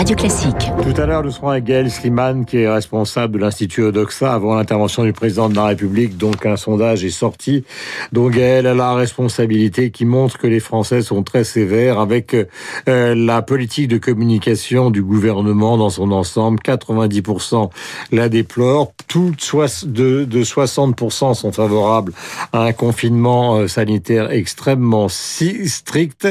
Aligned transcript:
Radio 0.00 0.16
Classique. 0.16 0.72
Tout 0.82 0.98
à 0.98 1.04
l'heure, 1.04 1.22
nous 1.22 1.30
serons 1.30 1.50
avec 1.50 1.64
Gaël 1.64 1.90
Sliman, 1.90 2.46
qui 2.46 2.56
est 2.56 2.70
responsable 2.70 3.34
de 3.34 3.38
l'Institut 3.38 3.82
Odoxa, 3.82 4.32
avant 4.32 4.54
l'intervention 4.54 5.04
du 5.04 5.12
président 5.12 5.50
de 5.50 5.54
la 5.54 5.66
République. 5.66 6.16
Donc, 6.16 6.46
un 6.46 6.56
sondage 6.56 7.04
est 7.04 7.10
sorti, 7.10 7.64
dont 8.10 8.30
Gaël 8.30 8.66
a 8.66 8.72
la 8.72 8.94
responsabilité, 8.94 9.90
qui 9.90 10.06
montre 10.06 10.38
que 10.38 10.46
les 10.46 10.58
Français 10.60 11.02
sont 11.02 11.22
très 11.22 11.44
sévères 11.44 12.00
avec 12.00 12.34
euh, 12.34 13.14
la 13.14 13.42
politique 13.42 13.88
de 13.88 13.98
communication 13.98 14.90
du 14.90 15.02
gouvernement 15.02 15.76
dans 15.76 15.90
son 15.90 16.12
ensemble. 16.12 16.60
90% 16.60 17.68
la 18.10 18.30
déplorent. 18.30 18.94
Toutes 19.06 19.54
de, 19.84 20.24
de 20.24 20.42
60% 20.42 21.34
sont 21.34 21.52
favorables 21.52 22.14
à 22.54 22.62
un 22.62 22.72
confinement 22.72 23.56
euh, 23.56 23.68
sanitaire 23.68 24.30
extrêmement 24.30 25.08
strict. 25.10 26.26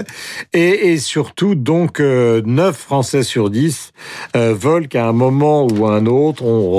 Et, 0.53 0.91
et 0.91 0.97
surtout, 0.97 1.53
donc, 1.53 1.99
euh, 1.99 2.41
9 2.43 2.75
Français 2.75 3.21
sur 3.21 3.51
10 3.51 3.58
euh, 4.35 4.53
veulent 4.53 4.87
qu'à 4.87 5.05
un 5.05 5.13
moment 5.13 5.67
ou 5.67 5.85
à 5.85 5.93
un 5.93 6.05
autre, 6.05 6.43
on 6.43 6.69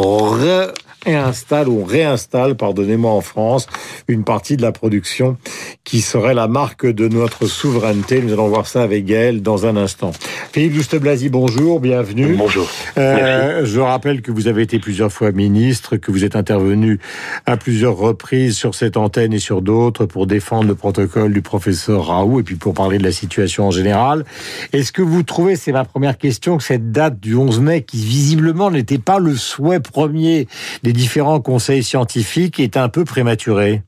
réinstalle 1.04 1.68
ou 1.68 1.80
on 1.80 1.84
réinstalle, 1.84 2.56
pardonnez-moi 2.56 3.10
en 3.10 3.20
France, 3.20 3.66
une 4.08 4.24
partie 4.24 4.56
de 4.56 4.62
la 4.62 4.72
production 4.72 5.36
qui 5.84 6.00
serait 6.00 6.34
la 6.34 6.48
marque 6.48 6.86
de 6.86 7.08
notre 7.08 7.46
souveraineté. 7.46 8.20
Nous 8.22 8.32
allons 8.32 8.48
voir 8.48 8.66
ça 8.66 8.82
avec 8.82 9.04
Gaël 9.04 9.42
dans 9.42 9.66
un 9.66 9.76
instant. 9.76 10.12
Philippe 10.52 10.74
Douste-Blazy, 10.74 11.28
bonjour, 11.28 11.80
bienvenue. 11.80 12.34
Bonjour. 12.36 12.68
Euh, 12.98 13.64
je 13.64 13.80
rappelle 13.80 14.22
que 14.22 14.30
vous 14.30 14.46
avez 14.46 14.62
été 14.62 14.78
plusieurs 14.78 15.12
fois 15.12 15.32
ministre, 15.32 15.96
que 15.96 16.10
vous 16.10 16.24
êtes 16.24 16.36
intervenu 16.36 16.98
à 17.46 17.56
plusieurs 17.56 17.96
reprises 17.96 18.56
sur 18.56 18.74
cette 18.74 18.96
antenne 18.96 19.32
et 19.32 19.38
sur 19.38 19.62
d'autres 19.62 20.06
pour 20.06 20.26
défendre 20.26 20.68
le 20.68 20.74
protocole 20.74 21.32
du 21.32 21.42
professeur 21.42 22.06
Raoult 22.06 22.40
et 22.40 22.42
puis 22.42 22.56
pour 22.56 22.74
parler 22.74 22.98
de 22.98 23.04
la 23.04 23.12
situation 23.12 23.66
en 23.66 23.70
général. 23.70 24.24
Est-ce 24.72 24.92
que 24.92 25.02
vous 25.02 25.22
trouvez, 25.22 25.56
c'est 25.56 25.72
ma 25.72 25.84
première 25.84 26.18
question, 26.18 26.58
que 26.58 26.62
cette 26.62 26.92
date 26.92 27.20
du 27.20 27.34
11 27.34 27.60
mai, 27.60 27.82
qui 27.82 28.04
visiblement 28.04 28.70
n'était 28.70 28.98
pas 28.98 29.18
le 29.18 29.34
souhait 29.34 29.80
premier 29.80 30.46
des 30.82 30.89
différents 30.92 31.40
conseils 31.40 31.82
scientifiques, 31.82 32.60
est 32.60 32.76
un 32.76 32.88
peu 32.88 33.04
prématurée 33.04 33.82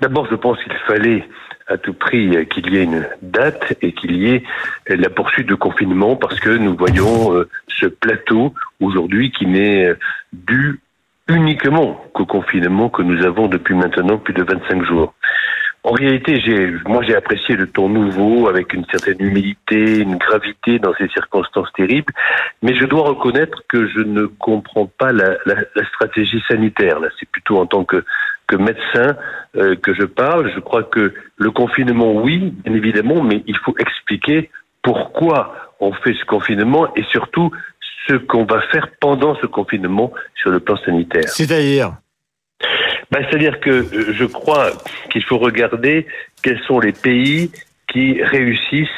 D'abord, 0.00 0.26
je 0.30 0.34
pense 0.34 0.62
qu'il 0.62 0.72
fallait 0.86 1.24
à 1.66 1.78
tout 1.78 1.94
prix 1.94 2.46
qu'il 2.48 2.74
y 2.74 2.76
ait 2.76 2.84
une 2.84 3.06
date 3.22 3.74
et 3.80 3.92
qu'il 3.92 4.16
y 4.16 4.34
ait 4.34 4.42
la 4.88 5.08
poursuite 5.08 5.48
de 5.48 5.54
confinement 5.54 6.16
parce 6.16 6.38
que 6.40 6.50
nous 6.50 6.76
voyons 6.76 7.34
euh, 7.34 7.48
ce 7.68 7.86
plateau 7.86 8.52
aujourd'hui 8.80 9.32
qui 9.32 9.46
n'est 9.46 9.94
dû 10.32 10.80
uniquement 11.28 12.04
qu'au 12.12 12.26
confinement 12.26 12.90
que 12.90 13.02
nous 13.02 13.24
avons 13.24 13.46
depuis 13.46 13.74
maintenant 13.74 14.18
plus 14.18 14.34
de 14.34 14.42
25 14.42 14.84
jours. 14.84 15.14
En 15.84 15.92
réalité, 15.92 16.40
j'ai, 16.40 16.72
moi, 16.86 17.02
j'ai 17.02 17.14
apprécié 17.14 17.56
le 17.56 17.66
ton 17.66 17.90
nouveau 17.90 18.48
avec 18.48 18.72
une 18.72 18.86
certaine 18.90 19.20
humilité, 19.20 19.98
une 19.98 20.16
gravité 20.16 20.78
dans 20.78 20.94
ces 20.94 21.08
circonstances 21.08 21.70
terribles. 21.74 22.12
Mais 22.62 22.74
je 22.74 22.86
dois 22.86 23.02
reconnaître 23.02 23.62
que 23.68 23.86
je 23.88 24.00
ne 24.00 24.24
comprends 24.24 24.86
pas 24.86 25.12
la, 25.12 25.36
la, 25.44 25.56
la 25.76 25.86
stratégie 25.88 26.42
sanitaire. 26.48 27.00
Là, 27.00 27.08
c'est 27.20 27.28
plutôt 27.28 27.58
en 27.58 27.66
tant 27.66 27.84
que 27.84 28.02
que 28.46 28.56
médecin 28.56 29.16
euh, 29.56 29.76
que 29.76 29.94
je 29.94 30.04
parle. 30.04 30.50
Je 30.54 30.60
crois 30.60 30.82
que 30.84 31.14
le 31.36 31.50
confinement, 31.50 32.12
oui, 32.12 32.52
bien 32.64 32.74
évidemment, 32.74 33.22
mais 33.22 33.42
il 33.46 33.56
faut 33.58 33.74
expliquer 33.78 34.50
pourquoi 34.82 35.54
on 35.80 35.92
fait 35.92 36.14
ce 36.14 36.24
confinement 36.24 36.94
et 36.94 37.02
surtout 37.04 37.50
ce 38.06 38.14
qu'on 38.14 38.44
va 38.44 38.60
faire 38.72 38.88
pendant 39.00 39.34
ce 39.36 39.46
confinement 39.46 40.12
sur 40.34 40.50
le 40.50 40.60
plan 40.60 40.76
sanitaire. 40.76 41.28
C'est-à-dire? 41.28 41.92
Ben, 43.10 43.24
C'est-à-dire 43.28 43.60
que 43.60 43.70
euh, 43.70 44.12
je 44.12 44.24
crois 44.24 44.70
qu'il 45.10 45.22
faut 45.24 45.38
regarder 45.38 46.06
quels 46.42 46.60
sont 46.60 46.80
les 46.80 46.92
pays 46.92 47.50
qui 47.88 48.22
réussissent 48.22 48.88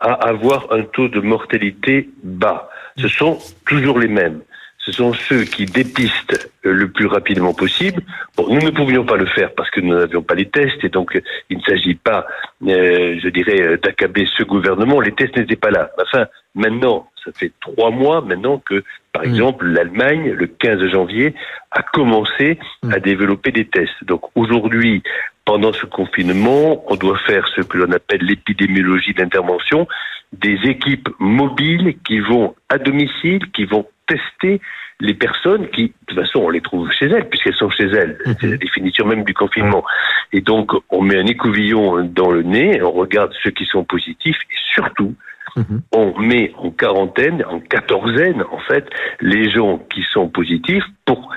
à 0.00 0.12
avoir 0.12 0.72
un 0.72 0.82
taux 0.82 1.08
de 1.08 1.20
mortalité 1.20 2.08
bas. 2.22 2.68
Ce 2.96 3.08
sont 3.08 3.38
toujours 3.66 3.98
les 3.98 4.08
mêmes 4.08 4.40
ce 4.84 4.92
sont 4.92 5.14
ceux 5.14 5.44
qui 5.44 5.64
dépistent 5.64 6.50
le 6.62 6.88
plus 6.88 7.06
rapidement 7.06 7.54
possible. 7.54 8.02
Bon, 8.36 8.46
nous 8.48 8.60
ne 8.60 8.70
pouvions 8.70 9.04
pas 9.04 9.16
le 9.16 9.26
faire 9.26 9.54
parce 9.54 9.70
que 9.70 9.80
nous 9.80 9.94
n'avions 9.94 10.22
pas 10.22 10.34
les 10.34 10.48
tests 10.48 10.84
et 10.84 10.90
donc 10.90 11.20
il 11.48 11.58
ne 11.58 11.62
s'agit 11.62 11.94
pas, 11.94 12.26
euh, 12.66 13.18
je 13.22 13.28
dirais, 13.28 13.78
d'accabler 13.82 14.26
ce 14.36 14.42
gouvernement. 14.42 15.00
Les 15.00 15.12
tests 15.12 15.36
n'étaient 15.36 15.56
pas 15.56 15.70
là. 15.70 15.90
Enfin, 16.02 16.26
maintenant, 16.54 17.08
ça 17.24 17.32
fait 17.32 17.52
trois 17.60 17.90
mois 17.90 18.20
maintenant 18.20 18.58
que, 18.58 18.84
par 19.12 19.22
mmh. 19.22 19.26
exemple, 19.26 19.66
l'Allemagne, 19.66 20.32
le 20.32 20.46
15 20.46 20.90
janvier, 20.90 21.34
a 21.70 21.82
commencé 21.82 22.58
mmh. 22.82 22.92
à 22.92 23.00
développer 23.00 23.52
des 23.52 23.66
tests. 23.66 24.04
Donc 24.04 24.22
aujourd'hui, 24.34 25.02
pendant 25.44 25.72
ce 25.72 25.86
confinement, 25.86 26.84
on 26.90 26.96
doit 26.96 27.18
faire 27.26 27.46
ce 27.48 27.60
que 27.60 27.78
l'on 27.78 27.92
appelle 27.92 28.22
l'épidémiologie 28.22 29.12
d'intervention, 29.12 29.86
des 30.32 30.58
équipes 30.64 31.08
mobiles 31.18 31.96
qui 32.06 32.20
vont 32.20 32.54
à 32.68 32.78
domicile, 32.78 33.40
qui 33.52 33.64
vont 33.64 33.86
tester 34.06 34.60
les 35.00 35.14
personnes 35.14 35.68
qui, 35.68 35.88
de 35.88 35.92
toute 36.06 36.18
façon, 36.18 36.40
on 36.40 36.50
les 36.50 36.60
trouve 36.60 36.90
chez 36.92 37.06
elles, 37.06 37.28
puisqu'elles 37.28 37.56
sont 37.56 37.70
chez 37.70 37.86
elles. 37.86 38.18
Mhm. 38.24 38.34
C'est 38.40 38.46
la 38.46 38.56
définition 38.56 39.06
même 39.06 39.24
du 39.24 39.34
confinement. 39.34 39.84
Et 40.32 40.40
donc, 40.40 40.72
on 40.90 41.02
met 41.02 41.18
un 41.18 41.26
écouvillon 41.26 42.04
dans 42.04 42.30
le 42.30 42.42
nez, 42.42 42.82
on 42.82 42.92
regarde 42.92 43.32
ceux 43.42 43.50
qui 43.50 43.66
sont 43.66 43.84
positifs, 43.84 44.38
et 44.50 44.56
surtout, 44.72 45.14
mhm. 45.56 45.82
on 45.92 46.18
met 46.18 46.52
en 46.56 46.70
quarantaine, 46.70 47.44
en 47.44 47.60
quatorzaine, 47.60 48.42
en 48.50 48.58
fait, 48.58 48.88
les 49.20 49.50
gens 49.50 49.78
qui 49.92 50.02
sont 50.12 50.28
positifs 50.28 50.84
pour 51.04 51.30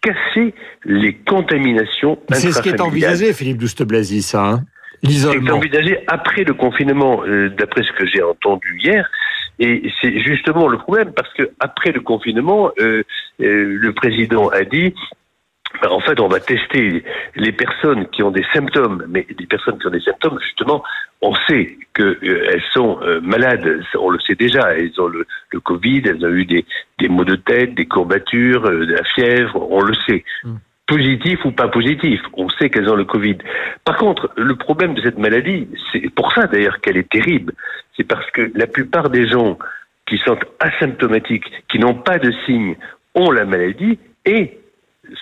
casser 0.00 0.54
les 0.84 1.14
contaminations 1.14 2.18
C'est 2.30 2.52
ce 2.52 2.62
qui 2.62 2.70
est 2.70 2.80
envisagé, 2.80 3.32
Philippe 3.32 3.58
Douste-Blazy, 3.58 4.22
ça, 4.22 4.44
hein 4.44 4.60
C'est 5.02 5.50
envisagé 5.50 5.98
après 6.06 6.44
le 6.44 6.54
confinement, 6.54 7.22
euh, 7.24 7.50
d'après 7.50 7.82
ce 7.82 7.92
que 7.92 8.06
j'ai 8.06 8.22
entendu 8.22 8.78
hier. 8.82 9.08
Et 9.60 9.90
c'est 10.00 10.20
justement 10.20 10.68
le 10.68 10.78
problème 10.78 11.12
parce 11.12 11.32
que 11.34 11.50
après 11.58 11.90
le 11.90 12.00
confinement, 12.00 12.70
euh, 12.78 13.02
euh, 13.40 13.78
le 13.80 13.92
président 13.92 14.48
a 14.48 14.62
dit 14.62 14.94
en 15.86 16.00
fait, 16.00 16.20
on 16.20 16.28
va 16.28 16.40
tester 16.40 17.04
les 17.36 17.52
personnes 17.52 18.06
qui 18.08 18.22
ont 18.22 18.30
des 18.30 18.44
symptômes, 18.52 19.04
mais 19.08 19.26
les 19.38 19.46
personnes 19.46 19.78
qui 19.78 19.86
ont 19.86 19.90
des 19.90 20.00
symptômes, 20.00 20.38
justement, 20.40 20.82
on 21.20 21.34
sait 21.48 21.76
qu'elles 21.94 22.16
euh, 22.22 22.60
sont 22.72 22.98
euh, 23.02 23.20
malades, 23.20 23.82
on 23.98 24.10
le 24.10 24.20
sait 24.20 24.34
déjà, 24.34 24.74
elles 24.74 24.92
ont 25.00 25.08
le, 25.08 25.26
le, 25.50 25.60
Covid, 25.60 26.02
elles 26.04 26.24
ont 26.24 26.30
eu 26.30 26.44
des, 26.44 26.64
des 26.98 27.08
maux 27.08 27.24
de 27.24 27.36
tête, 27.36 27.74
des 27.74 27.86
courbatures, 27.86 28.64
euh, 28.66 28.86
de 28.86 28.94
la 28.94 29.04
fièvre, 29.04 29.70
on 29.70 29.80
le 29.80 29.94
sait. 30.06 30.24
Mm. 30.44 30.56
Positif 30.86 31.44
ou 31.44 31.50
pas 31.50 31.68
positif, 31.68 32.20
on 32.32 32.48
sait 32.48 32.70
qu'elles 32.70 32.88
ont 32.88 32.96
le 32.96 33.04
Covid. 33.04 33.36
Par 33.84 33.98
contre, 33.98 34.30
le 34.36 34.54
problème 34.56 34.94
de 34.94 35.02
cette 35.02 35.18
maladie, 35.18 35.68
c'est 35.92 36.08
pour 36.14 36.32
ça 36.32 36.46
d'ailleurs 36.46 36.80
qu'elle 36.80 36.96
est 36.96 37.10
terrible, 37.10 37.52
c'est 37.96 38.04
parce 38.04 38.30
que 38.30 38.50
la 38.54 38.66
plupart 38.66 39.10
des 39.10 39.28
gens 39.28 39.58
qui 40.06 40.16
sont 40.18 40.38
asymptomatiques, 40.60 41.44
qui 41.70 41.78
n'ont 41.78 41.94
pas 41.94 42.18
de 42.18 42.32
signes, 42.46 42.76
ont 43.14 43.30
la 43.30 43.44
maladie 43.44 43.98
et 44.24 44.58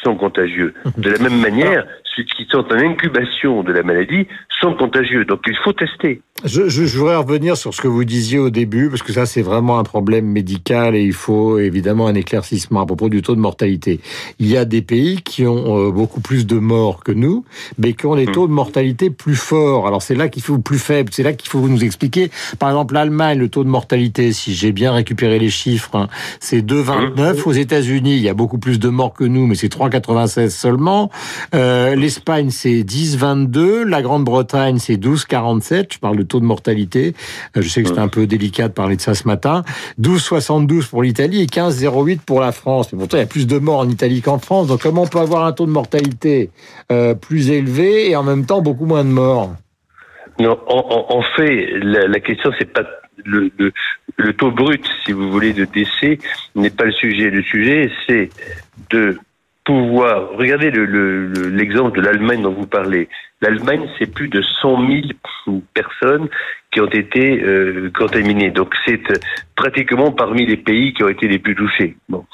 sont 0.02 0.16
contagieux. 0.16 0.74
De 0.96 1.10
la 1.10 1.18
même 1.18 1.40
manière, 1.40 1.86
ceux 2.16 2.24
qui 2.24 2.46
sont 2.50 2.64
en 2.70 2.78
incubation 2.78 3.62
de 3.62 3.72
la 3.72 3.82
maladie 3.82 4.26
sont 4.60 4.74
contagieux. 4.74 5.24
Donc 5.24 5.40
il 5.46 5.56
faut 5.62 5.72
tester. 5.72 6.22
Je, 6.44 6.68
je, 6.68 6.84
je, 6.84 6.98
voudrais 6.98 7.16
revenir 7.16 7.56
sur 7.56 7.72
ce 7.72 7.80
que 7.80 7.88
vous 7.88 8.04
disiez 8.04 8.38
au 8.38 8.50
début, 8.50 8.90
parce 8.90 9.02
que 9.02 9.12
ça 9.12 9.24
c'est 9.24 9.42
vraiment 9.42 9.78
un 9.78 9.84
problème 9.84 10.26
médical 10.26 10.94
et 10.94 11.02
il 11.02 11.14
faut 11.14 11.58
évidemment 11.58 12.08
un 12.08 12.14
éclaircissement 12.14 12.82
à 12.82 12.86
propos 12.86 13.08
du 13.08 13.22
taux 13.22 13.34
de 13.34 13.40
mortalité. 13.40 14.00
Il 14.38 14.46
y 14.48 14.56
a 14.56 14.66
des 14.66 14.82
pays 14.82 15.22
qui 15.22 15.46
ont 15.46 15.78
euh, 15.78 15.90
beaucoup 15.90 16.20
plus 16.20 16.46
de 16.46 16.58
morts 16.58 17.02
que 17.02 17.12
nous, 17.12 17.44
mais 17.78 17.94
qui 17.94 18.04
ont 18.06 18.16
des 18.16 18.26
taux 18.26 18.46
de 18.46 18.52
mortalité 18.52 19.08
plus 19.08 19.34
forts. 19.34 19.86
Alors 19.86 20.02
c'est 20.02 20.14
là 20.14 20.28
qu'il 20.28 20.42
faut 20.42 20.58
plus 20.58 20.78
faible, 20.78 21.10
c'est 21.12 21.22
là 21.22 21.32
qu'il 21.32 21.48
faut 21.48 21.66
nous 21.66 21.84
expliquer. 21.84 22.30
Par 22.58 22.68
exemple 22.68 22.94
l'Allemagne, 22.94 23.38
le 23.38 23.48
taux 23.48 23.64
de 23.64 23.70
mortalité, 23.70 24.32
si 24.32 24.54
j'ai 24.54 24.72
bien 24.72 24.92
récupéré 24.92 25.38
les 25.38 25.50
chiffres, 25.50 25.96
hein, 25.96 26.08
c'est 26.40 26.60
2,29. 26.60 27.44
Aux 27.46 27.52
États-Unis, 27.52 28.16
il 28.16 28.22
y 28.22 28.28
a 28.28 28.34
beaucoup 28.34 28.58
plus 28.58 28.78
de 28.78 28.88
morts 28.88 29.14
que 29.14 29.24
nous, 29.24 29.46
mais 29.46 29.54
c'est 29.54 29.68
3,96 29.76 30.50
seulement. 30.50 31.10
Euh, 31.54 31.94
L'Espagne 31.94 32.50
c'est 32.50 32.82
10,22. 32.82 33.82
La 33.82 34.02
Grande-Bretagne 34.02 34.78
c'est 34.78 34.96
12,47. 34.96 35.94
Je 35.94 35.98
parle 35.98 36.16
de 36.16 36.22
taux 36.22 36.40
de 36.40 36.44
mortalité. 36.44 37.14
Euh, 37.56 37.62
je 37.62 37.68
sais 37.68 37.82
que 37.82 37.88
c'est 37.88 37.98
un 37.98 38.08
peu 38.08 38.26
délicat 38.26 38.68
de 38.68 38.72
parler 38.72 38.96
de 38.96 39.00
ça 39.00 39.14
ce 39.14 39.26
matin. 39.26 39.62
12,72 40.00 40.88
pour 40.88 41.02
l'Italie 41.02 41.42
et 41.42 41.46
15,08 41.46 42.20
pour 42.20 42.40
la 42.40 42.52
France. 42.52 42.92
Mais 42.92 42.98
pourtant, 42.98 43.16
il 43.16 43.20
y 43.20 43.24
a 43.24 43.26
plus 43.26 43.46
de 43.46 43.58
morts 43.58 43.80
en 43.80 43.88
Italie 43.88 44.22
qu'en 44.22 44.38
France. 44.38 44.68
Donc 44.68 44.82
comment 44.82 45.02
on 45.02 45.06
peut 45.06 45.20
avoir 45.20 45.44
un 45.44 45.52
taux 45.52 45.66
de 45.66 45.70
mortalité 45.70 46.50
euh, 46.90 47.14
plus 47.14 47.50
élevé 47.50 48.10
et 48.10 48.16
en 48.16 48.22
même 48.22 48.46
temps 48.46 48.62
beaucoup 48.62 48.86
moins 48.86 49.04
de 49.04 49.10
morts? 49.10 49.52
Non, 50.38 50.58
en, 50.68 51.22
fait, 51.34 51.78
la, 51.80 52.06
la 52.08 52.20
question, 52.20 52.50
c'est 52.58 52.70
pas 52.70 52.82
le, 53.24 53.50
le, 54.16 54.32
taux 54.34 54.50
brut, 54.50 54.84
si 55.04 55.12
vous 55.12 55.30
voulez, 55.30 55.52
de 55.52 55.64
décès 55.64 56.18
n'est 56.54 56.70
pas 56.70 56.84
le 56.84 56.92
sujet. 56.92 57.30
Le 57.30 57.42
sujet, 57.42 57.90
c'est 58.06 58.28
de 58.90 59.18
pouvoir. 59.66 60.30
Regardez 60.30 60.70
l'exemple 60.70 61.98
le, 61.98 62.02
de 62.02 62.06
l'Allemagne 62.06 62.42
dont 62.42 62.54
vous 62.54 62.66
parlez. 62.66 63.08
L'Allemagne, 63.42 63.86
c'est 63.98 64.10
plus 64.10 64.28
de 64.28 64.40
100 64.40 64.88
000 65.44 65.60
personnes 65.74 66.28
qui 66.72 66.80
ont 66.80 66.88
été 66.88 67.42
euh, 67.42 67.90
contaminées. 67.90 68.50
Donc 68.50 68.74
c'est 68.86 69.10
euh, 69.10 69.16
pratiquement 69.56 70.12
parmi 70.12 70.46
les 70.46 70.56
pays 70.56 70.94
qui 70.94 71.02
ont 71.02 71.08
été 71.08 71.26
les 71.28 71.38
plus 71.38 71.54
touchés. 71.54 71.96
Bon. 72.08 72.24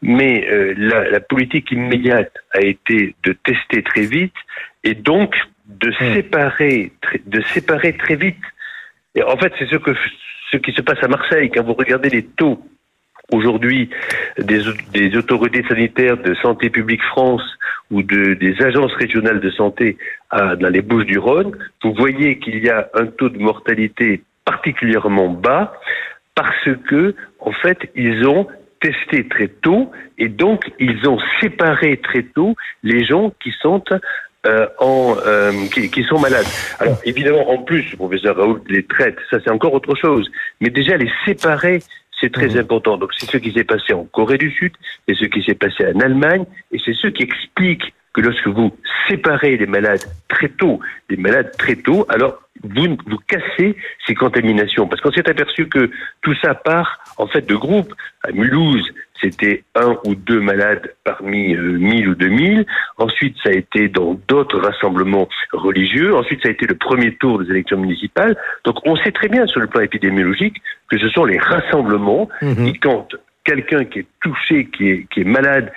Mais 0.00 0.48
euh, 0.48 0.74
la, 0.78 1.10
la, 1.10 1.20
politique 1.20 1.72
immédiate 1.72 2.32
a 2.54 2.60
été 2.60 3.16
de 3.24 3.32
tester 3.32 3.82
très 3.82 4.06
vite 4.06 4.34
et 4.84 4.94
donc 4.94 5.34
de 5.66 5.90
séparer, 5.92 6.92
de 7.26 7.40
séparer 7.52 7.94
très 7.94 8.14
vite. 8.14 8.38
Et 9.16 9.22
en 9.24 9.36
fait, 9.36 9.52
c'est 9.58 9.66
ce 9.66 9.76
que 9.76 9.90
ce 10.52 10.56
qui 10.58 10.72
se 10.72 10.82
passe 10.82 11.02
à 11.02 11.08
Marseille. 11.08 11.50
Quand 11.50 11.64
vous 11.64 11.74
regardez 11.74 12.10
les 12.10 12.22
taux 12.22 12.62
aujourd'hui 13.32 13.90
des, 14.38 14.62
des, 14.92 15.16
autorités 15.16 15.64
sanitaires 15.68 16.16
de 16.16 16.34
Santé 16.34 16.70
publique 16.70 17.02
France 17.02 17.42
ou 17.90 18.02
de, 18.02 18.34
des 18.34 18.60
agences 18.62 18.92
régionales 18.94 19.40
de 19.40 19.50
santé 19.50 19.96
à, 20.30 20.56
dans 20.56 20.68
les 20.68 20.82
Bouches 20.82 21.06
du 21.06 21.18
Rhône, 21.18 21.56
vous 21.82 21.94
voyez 21.94 22.38
qu'il 22.38 22.64
y 22.64 22.70
a 22.70 22.88
un 22.94 23.06
taux 23.06 23.28
de 23.28 23.38
mortalité 23.38 24.22
particulièrement 24.44 25.28
bas 25.28 25.74
parce 26.34 26.68
que, 26.88 27.14
en 27.40 27.52
fait, 27.52 27.90
ils 27.94 28.26
ont 28.26 28.46
testé 28.80 29.26
très 29.26 29.48
tôt 29.48 29.90
et 30.18 30.28
donc 30.28 30.70
ils 30.78 31.08
ont 31.08 31.18
séparé 31.40 31.96
très 31.96 32.22
tôt 32.22 32.54
les 32.82 33.04
gens 33.04 33.32
qui 33.42 33.52
sont 33.60 33.82
euh, 34.46 34.66
en, 34.78 35.16
euh, 35.26 35.50
qui, 35.72 35.90
qui, 35.90 36.04
sont 36.04 36.20
malades. 36.20 36.46
Alors 36.78 36.98
évidemment, 37.04 37.50
en 37.50 37.58
plus, 37.58 37.90
le 37.90 37.96
professeur 37.96 38.36
Raoult 38.36 38.60
les 38.68 38.84
traite, 38.84 39.16
ça 39.30 39.38
c'est 39.42 39.50
encore 39.50 39.74
autre 39.74 39.94
chose. 39.96 40.30
Mais 40.60 40.70
déjà 40.70 40.96
les 40.96 41.10
séparer, 41.24 41.80
c'est 42.20 42.32
très 42.32 42.48
mmh. 42.48 42.58
important. 42.58 42.96
Donc 42.96 43.12
c'est 43.16 43.30
ce 43.30 43.36
qui 43.36 43.52
s'est 43.52 43.64
passé 43.64 43.92
en 43.92 44.04
Corée 44.04 44.38
du 44.38 44.50
Sud, 44.50 44.72
c'est 45.08 45.14
ce 45.14 45.24
qui 45.24 45.42
s'est 45.42 45.54
passé 45.54 45.86
en 45.94 46.00
Allemagne, 46.00 46.44
et 46.72 46.78
c'est 46.84 46.94
ce 46.94 47.08
qui 47.08 47.22
explique 47.22 47.92
que 48.16 48.22
lorsque 48.22 48.48
vous 48.48 48.74
séparez 49.08 49.58
les 49.58 49.66
malades 49.66 50.02
très 50.28 50.48
tôt, 50.48 50.80
les 51.10 51.18
malades 51.18 51.52
très 51.58 51.76
tôt, 51.76 52.06
alors 52.08 52.40
vous, 52.64 52.96
vous 53.06 53.18
cassez 53.28 53.76
ces 54.06 54.14
contaminations. 54.14 54.88
Parce 54.88 55.02
qu'on 55.02 55.12
s'est 55.12 55.28
aperçu 55.28 55.68
que 55.68 55.90
tout 56.22 56.34
ça 56.42 56.54
part 56.54 56.98
en 57.18 57.26
fait 57.26 57.46
de 57.46 57.54
groupes. 57.54 57.92
À 58.22 58.32
Mulhouse, 58.32 58.90
c'était 59.20 59.64
un 59.74 59.96
ou 60.04 60.14
deux 60.14 60.40
malades 60.40 60.94
parmi 61.04 61.54
euh, 61.54 61.78
mille 61.78 62.08
ou 62.08 62.14
deux 62.14 62.28
mille. 62.28 62.66
Ensuite, 62.98 63.36
ça 63.42 63.50
a 63.50 63.52
été 63.52 63.88
dans 63.88 64.20
d'autres 64.28 64.60
rassemblements 64.60 65.28
religieux. 65.52 66.14
Ensuite, 66.14 66.42
ça 66.42 66.48
a 66.48 66.52
été 66.52 66.66
le 66.66 66.74
premier 66.74 67.14
tour 67.16 67.42
des 67.42 67.50
élections 67.50 67.78
municipales. 67.78 68.36
Donc, 68.64 68.76
on 68.84 68.96
sait 68.96 69.12
très 69.12 69.28
bien 69.28 69.46
sur 69.46 69.60
le 69.60 69.66
plan 69.66 69.80
épidémiologique 69.80 70.56
que 70.90 70.98
ce 70.98 71.08
sont 71.08 71.24
les 71.24 71.38
rassemblements 71.38 72.28
mmh. 72.42 72.64
qui, 72.64 72.78
quand 72.78 73.08
quelqu'un 73.44 73.84
qui 73.84 74.00
est 74.00 74.06
touché, 74.20 74.66
qui 74.66 74.90
est, 74.90 75.06
qui 75.10 75.20
est 75.20 75.24
malade, 75.24 75.72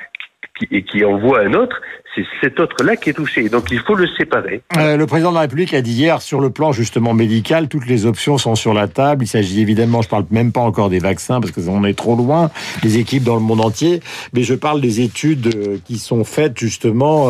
et 0.72 0.84
qui 0.84 1.04
envoie 1.04 1.42
un 1.42 1.54
autre, 1.54 1.76
c'est 2.16 2.26
cet 2.42 2.60
autre-là 2.60 2.96
qui 2.96 3.12
est 3.12 3.14
touché. 3.14 3.50
Donc 3.50 3.68
il 3.72 3.80
faut 3.80 3.96
le 3.96 4.08
séparer. 4.18 4.62
Euh, 4.78 4.98
le 4.98 5.06
président 5.06 5.30
de 5.30 5.36
la 5.36 5.42
République 5.42 5.74
a 5.74 5.82
dit 5.82 5.94
hier, 5.94 6.22
sur 6.22 6.40
le 6.40 6.50
plan 6.50 6.72
justement 6.72 7.14
médical, 7.14 7.68
toutes 7.68 7.88
les 7.88 8.06
options 8.06 8.38
sont 8.38 8.56
sur 8.56 8.74
la 8.74 8.88
table. 8.88 9.24
Il 9.24 9.28
s'agit 9.28 9.62
évidemment, 9.62 10.02
je 10.02 10.10
parle 10.10 10.26
même 10.32 10.52
pas 10.52 10.62
encore 10.62 10.90
des 10.90 11.00
vaccins 11.00 11.40
parce 11.40 11.52
que 11.52 11.62
on 11.70 11.84
est 11.84 11.94
trop 11.94 12.16
loin, 12.16 12.50
des 12.82 12.98
équipes 12.98 13.24
dans 13.24 13.36
le 13.36 13.42
monde 13.42 13.62
entier, 13.62 14.02
mais 14.34 14.44
je 14.44 14.56
parle 14.56 14.82
des 14.82 15.02
études 15.02 15.56
euh, 15.56 15.78
qui 15.86 15.98
sont 15.98 16.24
faites 16.24 16.58
justement 16.58 17.28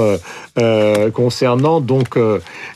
euh, 0.58 1.12
concernant 1.12 1.82
donc 1.82 2.18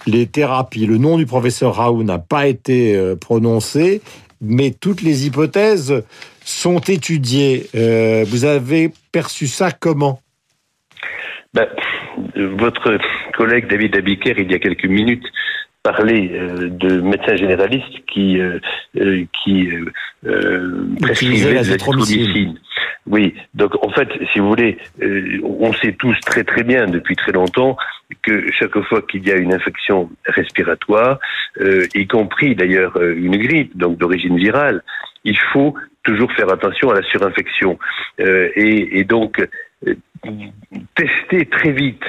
les 0.07 0.27
thérapies. 0.27 0.85
Le 0.85 0.97
nom 0.97 1.17
du 1.17 1.25
professeur 1.25 1.75
Raoult 1.75 2.03
n'a 2.03 2.19
pas 2.19 2.47
été 2.47 3.15
prononcé, 3.19 4.01
mais 4.41 4.71
toutes 4.71 5.01
les 5.01 5.25
hypothèses 5.25 6.03
sont 6.43 6.79
étudiées. 6.79 7.69
vous 8.27 8.45
avez 8.45 8.91
perçu 9.11 9.47
ça 9.47 9.71
comment? 9.71 10.22
Ben, 11.53 11.67
votre 12.35 12.97
collègue 13.35 13.67
David 13.67 13.95
Abiker, 13.95 14.35
il 14.37 14.51
y 14.51 14.55
a 14.55 14.59
quelques 14.59 14.85
minutes, 14.85 15.25
parlait 15.83 16.31
euh, 16.33 16.69
de 16.69 17.01
médecins 17.01 17.35
généralistes 17.35 18.05
qui, 18.07 18.39
euh, 18.39 18.57
euh 18.97 19.25
qui 19.43 19.67
euh, 19.67 19.85
euh 20.25 20.87
prescrivaient 21.01 21.53
l'azithromycine. 21.53 22.57
Oui, 23.05 23.35
donc 23.53 23.75
en 23.83 23.89
fait, 23.89 24.07
si 24.31 24.39
vous 24.39 24.47
voulez, 24.47 24.77
on 25.43 25.73
sait 25.73 25.91
tous 25.91 26.17
très 26.21 26.45
très 26.45 26.63
bien 26.63 26.87
depuis 26.87 27.17
très 27.17 27.33
longtemps 27.33 27.75
que 28.21 28.49
chaque 28.53 28.79
fois 28.83 29.01
qu'il 29.01 29.27
y 29.27 29.31
a 29.33 29.35
une 29.35 29.53
infection 29.53 30.09
respiratoire, 30.25 31.19
y 31.59 32.07
compris 32.07 32.55
d'ailleurs 32.55 32.95
une 33.01 33.35
grippe, 33.35 33.75
donc 33.75 33.97
d'origine 33.97 34.37
virale, 34.37 34.83
il 35.25 35.37
faut 35.51 35.73
toujours 36.05 36.31
faire 36.31 36.49
attention 36.49 36.91
à 36.91 36.93
la 36.93 37.03
surinfection. 37.03 37.77
et, 38.19 38.99
et 38.99 39.03
donc, 39.03 39.45
tester 40.95 41.45
très 41.45 41.71
vite. 41.71 42.03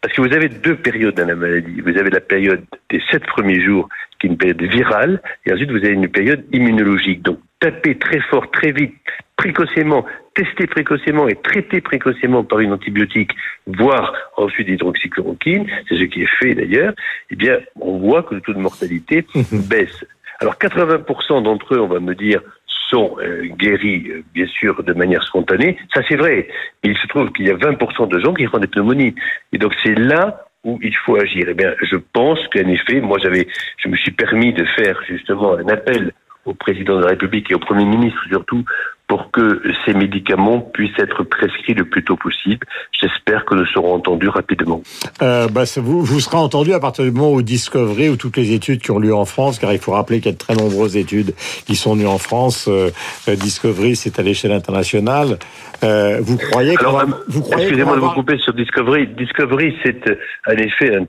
Parce 0.00 0.14
que 0.14 0.20
vous 0.20 0.32
avez 0.32 0.48
deux 0.48 0.76
périodes 0.76 1.14
dans 1.14 1.26
la 1.26 1.34
maladie. 1.34 1.80
Vous 1.80 1.96
avez 1.96 2.10
la 2.10 2.20
période 2.20 2.64
des 2.90 3.02
sept 3.10 3.24
premiers 3.24 3.62
jours, 3.62 3.88
qui 4.18 4.26
est 4.26 4.30
une 4.30 4.36
période 4.36 4.62
virale, 4.62 5.22
et 5.44 5.52
ensuite 5.52 5.70
vous 5.70 5.78
avez 5.78 5.90
une 5.90 6.08
période 6.08 6.44
immunologique. 6.52 7.22
Donc, 7.22 7.38
taper 7.60 7.96
très 7.96 8.20
fort, 8.20 8.50
très 8.50 8.72
vite, 8.72 8.94
précocement, 9.36 10.04
tester 10.34 10.66
précocement 10.66 11.28
et 11.28 11.36
traiter 11.36 11.80
précocement 11.80 12.44
par 12.44 12.60
une 12.60 12.72
antibiotique, 12.72 13.32
voire 13.66 14.12
ensuite 14.36 14.68
l'hydroxychloroquine, 14.68 15.66
c'est 15.88 15.96
ce 15.96 16.04
qui 16.04 16.22
est 16.22 16.36
fait 16.38 16.54
d'ailleurs, 16.54 16.94
eh 17.30 17.36
bien, 17.36 17.58
on 17.80 17.98
voit 17.98 18.22
que 18.22 18.34
le 18.34 18.40
taux 18.40 18.52
de 18.52 18.58
mortalité 18.58 19.26
baisse. 19.52 20.04
Alors 20.40 20.56
80% 20.56 21.42
d'entre 21.42 21.74
eux, 21.74 21.80
on 21.80 21.86
va 21.86 22.00
me 22.00 22.14
dire, 22.14 22.42
sont 22.88 23.16
euh, 23.20 23.46
guéris, 23.58 24.08
euh, 24.08 24.22
bien 24.34 24.46
sûr, 24.46 24.82
de 24.82 24.92
manière 24.92 25.22
spontanée. 25.22 25.76
Ça, 25.94 26.02
c'est 26.08 26.16
vrai. 26.16 26.48
Mais 26.82 26.90
il 26.90 26.96
se 26.98 27.06
trouve 27.08 27.30
qu'il 27.32 27.46
y 27.46 27.50
a 27.50 27.54
20% 27.54 28.08
de 28.08 28.20
gens 28.20 28.34
qui 28.34 28.46
font 28.46 28.58
des 28.58 28.66
pneumonies. 28.66 29.14
Et 29.52 29.58
donc, 29.58 29.72
c'est 29.82 29.94
là 29.94 30.44
où 30.64 30.78
il 30.82 30.94
faut 30.96 31.16
agir. 31.16 31.46
Eh 31.48 31.54
bien, 31.54 31.74
je 31.82 31.96
pense 31.96 32.38
qu'en 32.48 32.68
effet, 32.68 33.00
moi, 33.00 33.18
j'avais, 33.22 33.46
je 33.78 33.88
me 33.88 33.96
suis 33.96 34.10
permis 34.10 34.52
de 34.52 34.64
faire 34.76 35.00
justement 35.06 35.54
un 35.54 35.68
appel 35.68 36.12
au 36.44 36.54
président 36.54 36.96
de 36.96 37.02
la 37.02 37.10
République 37.10 37.50
et 37.50 37.54
au 37.54 37.58
Premier 37.58 37.84
ministre 37.84 38.20
surtout 38.28 38.64
pour 39.08 39.30
que 39.30 39.62
ces 39.84 39.94
médicaments 39.94 40.60
puissent 40.60 40.98
être 40.98 41.22
prescrits 41.22 41.74
le 41.74 41.84
plus 41.84 42.02
tôt 42.02 42.16
possible. 42.16 42.66
J'espère 43.00 43.44
que 43.44 43.54
nous 43.54 43.66
serons 43.66 43.94
entendus 43.94 44.28
rapidement. 44.28 44.82
Euh, 45.22 45.46
bah, 45.48 45.62
vous, 45.76 46.02
vous 46.02 46.20
serez 46.20 46.38
entendu 46.38 46.72
à 46.72 46.80
partir 46.80 47.04
du 47.04 47.12
moment 47.12 47.32
où 47.32 47.42
Discovery 47.42 48.08
ou 48.08 48.16
toutes 48.16 48.36
les 48.36 48.52
études 48.52 48.80
qui 48.80 48.90
ont 48.90 48.98
lieu 48.98 49.14
en 49.14 49.24
France, 49.24 49.60
car 49.60 49.72
il 49.72 49.78
faut 49.78 49.92
rappeler 49.92 50.18
qu'il 50.18 50.26
y 50.26 50.30
a 50.30 50.32
de 50.32 50.38
très 50.38 50.54
nombreuses 50.54 50.96
études 50.96 51.34
qui 51.66 51.76
sont 51.76 51.94
venues 51.94 52.06
en 52.06 52.18
France. 52.18 52.66
Euh, 52.68 52.90
euh 53.28 53.36
Discovery, 53.36 53.94
c'est 53.94 54.18
à 54.18 54.22
l'échelle 54.22 54.52
internationale. 54.52 55.38
Euh, 55.84 56.18
vous 56.20 56.36
croyez 56.36 56.74
que 56.74 56.80
Alors, 56.80 57.04
vous 57.28 57.42
croyez 57.42 57.64
Excusez-moi 57.64 57.96
de 57.96 58.00
vous 58.00 58.10
couper 58.10 58.38
sur 58.38 58.54
Discovery. 58.54 59.06
Discovery, 59.08 59.76
c'est 59.84 60.02
en 60.48 60.52
effet 60.52 60.96
un, 60.96 61.06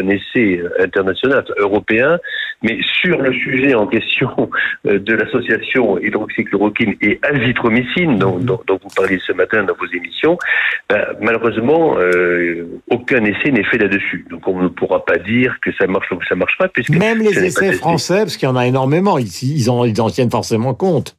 un 0.00 0.08
essai 0.08 0.62
international, 0.80 1.44
européen, 1.58 2.18
mais 2.62 2.78
sur 3.02 3.20
le 3.20 3.32
sujet 3.32 3.74
en 3.74 3.86
question 3.86 4.50
de 4.84 5.14
l'association 5.14 5.98
hydroxychloroquine 5.98 6.94
et 7.02 7.18
azithromycine, 7.34 8.18
dont, 8.18 8.38
dont, 8.38 8.60
dont, 8.66 8.78
vous 8.82 8.88
parliez 8.94 9.18
ce 9.26 9.32
matin 9.32 9.64
dans 9.64 9.74
vos 9.74 9.86
émissions, 9.86 10.38
ben, 10.88 11.04
malheureusement, 11.20 11.96
euh, 11.98 12.66
aucun 12.90 13.24
essai 13.24 13.50
n'est 13.50 13.64
fait 13.64 13.78
là-dessus. 13.78 14.26
Donc 14.30 14.46
on 14.48 14.62
ne 14.62 14.68
pourra 14.68 15.04
pas 15.04 15.18
dire 15.18 15.56
que 15.62 15.70
ça 15.72 15.86
marche 15.86 16.10
ou 16.12 16.16
que 16.16 16.26
ça 16.26 16.34
marche 16.34 16.56
pas. 16.58 16.68
Puisque 16.68 16.90
Même 16.90 17.20
les 17.20 17.44
essais 17.44 17.72
français, 17.72 18.18
parce 18.18 18.36
qu'il 18.36 18.48
y 18.48 18.52
en 18.52 18.56
a 18.56 18.66
énormément, 18.66 19.18
ils, 19.18 19.28
ils, 19.42 19.70
en, 19.70 19.84
ils 19.84 20.00
en 20.00 20.10
tiennent 20.10 20.30
forcément 20.30 20.74
compte. 20.74 21.16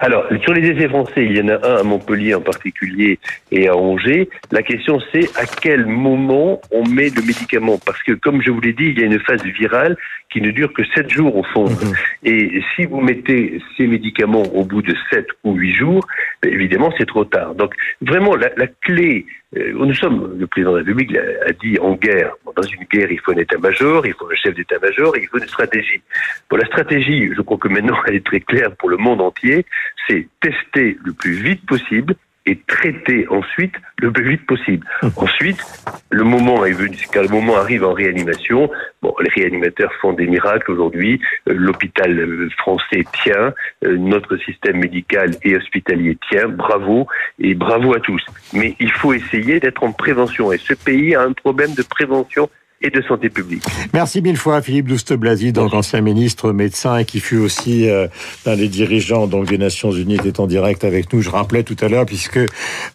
Alors, 0.00 0.24
sur 0.42 0.52
les 0.52 0.68
essais 0.68 0.88
français, 0.88 1.24
il 1.24 1.36
y 1.36 1.40
en 1.40 1.48
a 1.48 1.66
un 1.66 1.76
à 1.76 1.82
Montpellier 1.82 2.34
en 2.34 2.40
particulier 2.40 3.18
et 3.52 3.68
à 3.68 3.76
Angers. 3.76 4.28
La 4.50 4.62
question, 4.62 4.98
c'est 5.12 5.28
à 5.36 5.46
quel 5.46 5.86
moment 5.86 6.60
on 6.72 6.84
met 6.88 7.10
le 7.10 7.22
médicament? 7.22 7.78
Parce 7.84 8.02
que, 8.02 8.12
comme 8.12 8.42
je 8.42 8.50
vous 8.50 8.60
l'ai 8.60 8.72
dit, 8.72 8.86
il 8.86 8.98
y 8.98 9.02
a 9.02 9.06
une 9.06 9.20
phase 9.20 9.44
virale 9.44 9.96
qui 10.30 10.40
ne 10.40 10.50
dure 10.50 10.72
que 10.72 10.82
7 10.94 11.10
jours 11.10 11.36
au 11.36 11.42
fond. 11.42 11.68
Mhm. 11.68 11.92
Et 12.24 12.62
si 12.74 12.86
vous 12.86 13.00
mettez 13.00 13.60
ces 13.76 13.86
médicaments 13.86 14.42
au 14.54 14.64
bout 14.64 14.82
de 14.82 14.94
7 15.12 15.26
ou 15.44 15.54
8 15.54 15.74
jours, 15.74 16.06
ben, 16.42 16.52
évidemment, 16.52 16.92
c'est 16.96 17.06
trop 17.06 17.24
tard. 17.24 17.54
Donc, 17.54 17.74
vraiment, 18.00 18.36
la, 18.36 18.50
la 18.56 18.66
clé, 18.66 19.26
euh, 19.56 19.72
nous 19.74 19.94
sommes, 19.94 20.36
le 20.38 20.46
président 20.46 20.72
de 20.72 20.78
la 20.78 20.84
République 20.84 21.16
a 21.16 21.52
dit 21.52 21.78
en 21.80 21.94
guerre. 21.94 22.32
Dans 22.56 22.62
une 22.62 22.84
guerre, 22.84 23.10
il 23.10 23.18
faut 23.20 23.32
un 23.32 23.36
état-major, 23.36 24.06
il 24.06 24.14
faut 24.14 24.30
un 24.30 24.36
chef 24.36 24.54
d'état-major, 24.54 25.16
il 25.16 25.26
faut 25.26 25.38
une 25.38 25.48
stratégie. 25.48 26.00
Bon, 26.48 26.56
la 26.56 26.66
stratégie, 26.66 27.30
je 27.34 27.42
crois 27.42 27.58
que 27.58 27.68
maintenant, 27.68 27.96
elle 28.06 28.16
est 28.16 28.26
très 28.26 28.40
claire 28.40 28.74
pour 28.76 28.90
le 28.90 28.96
monde 28.96 29.20
entier, 29.20 29.66
c'est 30.06 30.26
tester 30.40 30.96
le 31.04 31.12
plus 31.12 31.32
vite 31.32 31.66
possible 31.66 32.14
et 32.46 32.58
traiter 32.66 33.26
ensuite 33.28 33.74
le 33.98 34.10
plus 34.10 34.30
vite 34.30 34.46
possible. 34.46 34.86
Hum. 35.02 35.12
Ensuite, 35.16 35.62
le 36.10 36.24
moment 36.24 36.64
est 36.64 36.72
venu, 36.72 36.96
le 37.14 37.28
moment 37.28 37.56
arrive 37.56 37.84
en 37.84 37.92
réanimation, 37.92 38.70
bon, 39.02 39.14
les 39.20 39.30
réanimateurs 39.30 39.92
font 40.00 40.12
des 40.12 40.26
miracles 40.26 40.72
aujourd'hui, 40.72 41.20
euh, 41.48 41.54
l'hôpital 41.54 42.18
euh, 42.18 42.48
français 42.58 43.04
tient, 43.22 43.52
euh, 43.84 43.96
notre 43.96 44.36
système 44.38 44.78
médical 44.78 45.32
et 45.42 45.56
hospitalier 45.56 46.16
tient, 46.30 46.48
bravo, 46.48 47.06
et 47.38 47.54
bravo 47.54 47.94
à 47.94 48.00
tous. 48.00 48.24
Mais 48.52 48.74
il 48.80 48.90
faut 48.90 49.12
essayer 49.12 49.60
d'être 49.60 49.82
en 49.82 49.92
prévention, 49.92 50.52
et 50.52 50.58
ce 50.58 50.74
pays 50.74 51.14
a 51.14 51.22
un 51.22 51.32
problème 51.32 51.74
de 51.74 51.82
prévention 51.82 52.48
et 52.82 52.90
de 52.90 53.02
santé 53.02 53.28
publique. 53.28 53.62
Merci 53.92 54.22
mille 54.22 54.38
fois 54.38 54.62
Philippe 54.62 54.88
Douste-Blazy, 54.88 55.52
donc 55.52 55.74
ancien 55.74 56.00
ministre, 56.00 56.52
médecin 56.52 56.96
et 56.96 57.04
qui 57.04 57.20
fut 57.20 57.36
aussi 57.36 57.88
euh, 57.88 58.08
l'un 58.46 58.56
des 58.56 58.68
dirigeants 58.68 59.26
donc 59.26 59.46
des 59.46 59.58
Nations 59.58 59.92
Unies, 59.92 60.14
était 60.14 60.40
en 60.40 60.46
direct 60.46 60.84
avec 60.84 61.12
nous. 61.12 61.20
Je 61.20 61.28
rappelais 61.28 61.62
tout 61.62 61.76
à 61.80 61.88
l'heure 61.88 62.06
puisque 62.06 62.40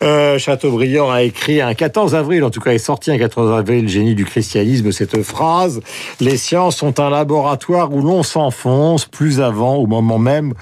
euh, 0.04 0.40
Chateaubriand 0.40 1.12
a 1.12 1.22
écrit 1.22 1.62
un 1.62 1.76
14 1.76 2.16
avril, 2.16 2.44
en 2.44 2.50
tout 2.50 2.62
cas 2.62 2.72
est 2.72 2.80
sorti 2.80 3.12
un 3.12 3.20
14 3.20 3.58
avril, 3.58 3.84
le 3.84 3.88
génie 3.88 4.16
du 4.16 4.26
christianisme, 4.26 4.92
cette 4.92 5.22
phrase 5.22 5.82
les 6.20 6.38
sciences 6.38 6.78
sont 6.78 7.00
un 7.00 7.12
laboratoire 7.12 7.94
où 7.94 8.02
l'on 8.02 8.24
s'enfonce 8.24 9.06
plus 9.06 9.40
avant, 9.40 9.76
au 9.76 9.86
moment 9.86 10.18
même 10.18 10.54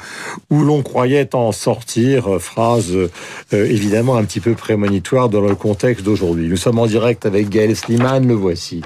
où 0.49 0.63
l'on 0.63 0.81
croyait 0.81 1.33
en 1.33 1.51
sortir. 1.51 2.41
Phrase 2.41 2.93
euh, 2.93 3.09
évidemment 3.51 4.17
un 4.17 4.25
petit 4.25 4.41
peu 4.41 4.53
prémonitoire 4.53 5.29
dans 5.29 5.41
le 5.41 5.55
contexte 5.55 6.03
d'aujourd'hui. 6.03 6.49
Nous 6.49 6.57
sommes 6.57 6.79
en 6.79 6.87
direct 6.87 7.25
avec 7.25 7.49
Gaël 7.49 7.75
Sliman, 7.75 8.27
le 8.27 8.33
voici. 8.33 8.81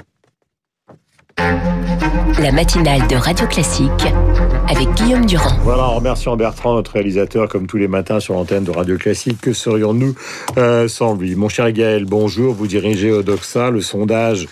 La 2.40 2.52
matinale 2.52 3.06
de 3.08 3.16
Radio 3.16 3.46
Classique 3.46 4.06
avec 4.68 4.92
Guillaume 4.94 5.24
Durand. 5.26 5.56
Voilà, 5.62 5.84
en 5.84 5.94
remerciant 5.94 6.36
Bertrand, 6.36 6.74
notre 6.74 6.92
réalisateur, 6.92 7.48
comme 7.48 7.66
tous 7.66 7.76
les 7.76 7.88
matins 7.88 8.20
sur 8.20 8.34
l'antenne 8.34 8.64
de 8.64 8.70
Radio 8.70 8.96
Classique. 8.96 9.40
Que 9.40 9.52
serions-nous 9.52 10.14
euh, 10.56 10.88
sans 10.88 11.14
lui? 11.14 11.34
Mon 11.36 11.48
cher 11.48 11.72
Gaël, 11.72 12.04
bonjour. 12.04 12.54
Vous 12.54 12.66
dirigez 12.66 13.12
Odoxa, 13.12 13.70
le 13.70 13.80
sondage. 13.80 14.46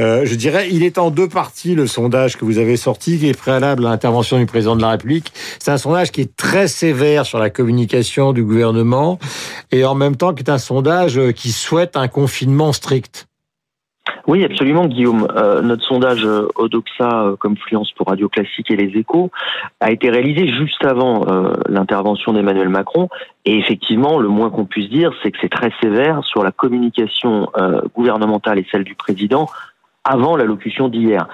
Euh, 0.00 0.24
je 0.24 0.34
dirais, 0.34 0.68
il 0.70 0.82
est 0.82 0.98
en 0.98 1.10
deux 1.10 1.28
parties, 1.28 1.74
le 1.74 1.86
sondage 1.86 2.36
que 2.36 2.44
vous 2.44 2.58
avez 2.58 2.76
sorti, 2.76 3.18
qui 3.18 3.28
est 3.28 3.38
préalable 3.38 3.86
à 3.86 3.90
l'intervention 3.90 4.38
du 4.38 4.46
président 4.46 4.76
de 4.76 4.82
la 4.82 4.90
République. 4.90 5.32
C'est 5.58 5.70
un 5.70 5.78
sondage 5.78 6.12
qui 6.12 6.20
est 6.20 6.36
très 6.36 6.68
sévère 6.68 7.24
sur 7.24 7.38
la 7.38 7.50
communication 7.50 8.32
du 8.32 8.44
gouvernement 8.44 9.18
et 9.70 9.84
en 9.84 9.94
même 9.94 10.16
temps 10.16 10.34
qui 10.34 10.42
est 10.42 10.50
un 10.50 10.58
sondage 10.58 11.20
qui 11.34 11.52
souhaite 11.52 11.96
un 11.96 12.08
confinement 12.08 12.72
strict. 12.72 13.26
Oui, 14.28 14.44
absolument, 14.44 14.86
Guillaume. 14.86 15.26
Euh, 15.36 15.62
notre 15.62 15.82
sondage 15.82 16.24
euh, 16.24 16.46
Odoxa 16.54 17.22
euh, 17.24 17.36
comme 17.36 17.56
fluence 17.56 17.90
pour 17.92 18.06
Radio 18.06 18.28
Classique 18.28 18.70
et 18.70 18.76
les 18.76 18.96
Échos 18.96 19.30
a 19.80 19.90
été 19.90 20.10
réalisé 20.10 20.46
juste 20.46 20.84
avant 20.84 21.24
l'intervention 21.68 22.32
d'Emmanuel 22.32 22.68
Macron. 22.68 23.08
Et 23.44 23.58
effectivement, 23.58 24.18
le 24.18 24.28
moins 24.28 24.50
qu'on 24.50 24.64
puisse 24.64 24.88
dire, 24.88 25.12
c'est 25.22 25.30
que 25.30 25.38
c'est 25.40 25.50
très 25.50 25.72
sévère 25.80 26.24
sur 26.24 26.42
la 26.44 26.52
communication 26.52 27.48
gouvernementale 27.94 28.58
et 28.58 28.66
celle 28.70 28.84
du 28.84 28.94
président 28.94 29.48
avant 30.04 30.36
l'allocution 30.36 30.88
d'hier. 30.88 31.28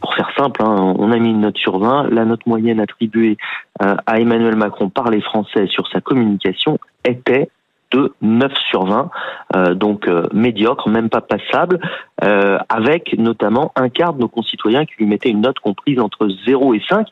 pour 0.00 0.14
faire 0.14 0.30
simple, 0.36 0.62
hein, 0.62 0.94
on 0.98 1.10
a 1.12 1.18
mis 1.18 1.30
une 1.30 1.40
note 1.40 1.56
sur 1.56 1.78
20. 1.78 2.10
La 2.10 2.24
note 2.24 2.46
moyenne 2.46 2.80
attribuée 2.80 3.36
à 3.80 4.20
Emmanuel 4.20 4.56
Macron 4.56 4.88
par 4.88 5.10
les 5.10 5.20
Français 5.20 5.66
sur 5.66 5.88
sa 5.88 6.00
communication 6.00 6.78
était 7.04 7.48
de 7.96 8.12
9 8.20 8.52
sur 8.70 8.84
20, 8.84 9.10
euh, 9.54 9.74
donc 9.74 10.08
euh, 10.08 10.26
médiocre, 10.32 10.88
même 10.88 11.08
pas 11.08 11.20
passable, 11.20 11.80
euh, 12.22 12.58
avec 12.68 13.16
notamment 13.18 13.72
un 13.76 13.88
quart 13.88 14.12
de 14.12 14.20
nos 14.20 14.28
concitoyens 14.28 14.84
qui 14.84 14.94
lui 14.98 15.06
mettaient 15.06 15.30
une 15.30 15.40
note 15.40 15.58
comprise 15.60 15.98
entre 15.98 16.28
0 16.46 16.74
et 16.74 16.82
5, 16.88 17.06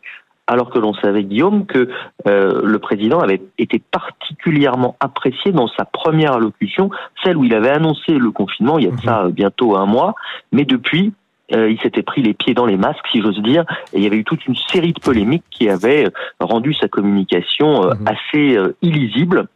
alors 0.47 0.69
que 0.69 0.79
l'on 0.79 0.93
savait, 0.93 1.25
Guillaume, 1.25 1.65
que 1.65 1.89
le 2.27 2.79
président 2.79 3.21
avait 3.21 3.41
été 3.57 3.81
particulièrement 3.91 4.95
apprécié 5.01 5.53
dans 5.53 5.69
sa 5.69 5.87
première 5.87 6.35
allocution, 6.35 6.91
celle 7.23 7.39
où 7.39 7.45
il 7.45 7.55
avait 7.55 7.71
annoncé 7.71 8.13
le 8.13 8.31
confinement, 8.31 8.79
il 8.79 8.85
y 8.85 8.89
a 8.89 8.91
de 8.91 9.01
ça 9.01 9.25
mhm. 9.25 9.31
bientôt 9.31 9.75
un 9.75 9.87
mois, 9.87 10.15
mais 10.53 10.67
depuis, 10.67 11.15
il 11.49 11.79
s'était 11.83 12.03
pris 12.03 12.21
les 12.21 12.35
pieds 12.35 12.53
dans 12.53 12.67
les 12.67 12.77
masques, 12.77 13.07
si 13.11 13.23
j'ose 13.23 13.41
dire, 13.41 13.65
et 13.95 13.99
il 13.99 14.05
y 14.05 14.07
avait 14.07 14.19
eu 14.19 14.25
toute 14.25 14.45
une 14.47 14.57
série 14.71 14.93
de 14.93 15.01
polémiques 15.01 15.45
qui 15.51 15.71
avaient 15.71 16.11
rendu 16.39 16.75
sa 16.75 16.89
communication 16.89 17.87
mhm. 17.87 18.07
assez 18.07 18.59
illisible. 18.83 19.49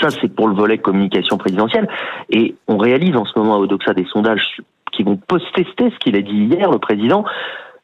Ça, 0.00 0.10
c'est 0.10 0.34
pour 0.34 0.48
le 0.48 0.54
volet 0.54 0.78
communication 0.78 1.36
présidentielle. 1.36 1.88
Et 2.30 2.54
on 2.68 2.78
réalise 2.78 3.16
en 3.16 3.24
ce 3.24 3.38
moment 3.38 3.54
à 3.54 3.58
Odoxa 3.58 3.94
des 3.94 4.06
sondages 4.06 4.60
qui 4.92 5.02
vont 5.02 5.16
post-tester 5.16 5.90
ce 5.90 5.98
qu'il 5.98 6.16
a 6.16 6.22
dit 6.22 6.32
hier, 6.32 6.70
le 6.70 6.78
président. 6.78 7.24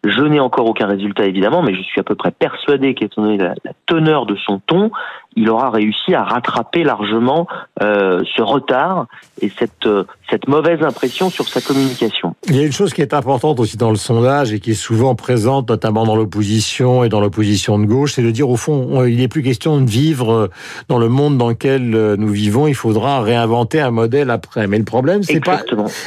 Je 0.04 0.23
n'ai 0.23 0.40
encore 0.40 0.66
aucun 0.66 0.87
résultat 0.87 1.26
évidemment, 1.26 1.62
mais 1.62 1.75
je 1.75 1.83
suis 1.83 2.00
à 2.00 2.02
peu 2.04 2.14
près 2.14 2.30
persuadé 2.30 2.95
qu'étant 2.95 3.23
donné 3.23 3.37
la, 3.37 3.54
teneur 3.87 4.25
de 4.25 4.35
son 4.37 4.59
ton, 4.61 4.90
il 5.37 5.49
aura 5.49 5.71
réussi 5.71 6.15
à 6.15 6.25
rattraper 6.25 6.83
largement 6.83 7.47
euh, 7.83 8.23
ce 8.37 8.43
retard 8.43 9.07
et 9.41 9.51
cette, 9.57 9.87
euh, 9.87 10.05
cette 10.29 10.49
mauvaise 10.49 10.83
impression 10.83 11.31
sur 11.31 11.49
sa 11.49 11.61
communication. 11.61 12.35
Il 12.49 12.57
y 12.57 12.61
a 12.61 12.65
une 12.65 12.73
chose 12.73 12.93
qui 12.93 13.01
est 13.01 13.15
importante 13.15 13.61
aussi 13.61 13.77
dans 13.77 13.91
le 13.91 13.97
sondage 13.97 14.53
et 14.53 14.59
qui 14.59 14.73
est 14.73 14.75
souvent 14.75 15.15
présente, 15.15 15.69
notamment 15.69 16.05
dans 16.05 16.17
l'opposition 16.17 17.05
et 17.05 17.09
dans 17.09 17.21
l'opposition 17.21 17.79
de 17.79 17.87
gauche, 17.87 18.15
c'est 18.15 18.23
de 18.23 18.31
dire 18.31 18.49
au 18.51 18.57
fond, 18.57 19.05
il 19.05 19.19
n'est 19.19 19.29
plus 19.29 19.43
question 19.43 19.81
de 19.81 19.89
vivre 19.89 20.33
euh, 20.33 20.51
dans 20.89 20.99
le 20.99 21.09
monde 21.09 21.39
dans 21.39 21.49
lequel 21.49 21.81
nous 22.19 22.29
vivons, 22.29 22.67
il 22.67 22.75
faudra 22.75 23.21
réinventer 23.21 23.81
un 23.81 23.91
modèle 23.91 24.31
après. 24.31 24.67
Mais 24.67 24.79
le 24.79 24.85
problème, 24.85 25.23
c'est 25.23 25.45
pas. 25.45 25.63